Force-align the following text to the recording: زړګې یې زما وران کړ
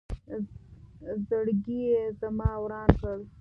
زړګې 1.27 1.79
یې 1.91 2.03
زما 2.19 2.49
وران 2.63 2.89
کړ 3.01 3.17